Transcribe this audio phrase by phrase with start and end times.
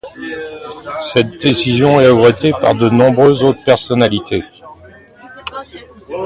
[1.13, 4.43] Cette décision est regrettée par de nombreuses autres personnalités.